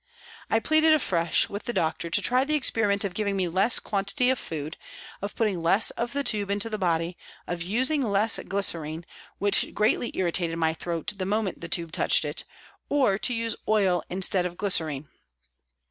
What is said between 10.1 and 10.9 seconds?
irritated my